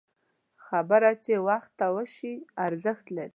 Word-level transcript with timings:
خبره 0.65 1.11
چې 1.23 1.33
وخته 1.47 1.85
وشي، 1.95 2.33
ارزښت 2.65 3.05
لري 3.17 3.29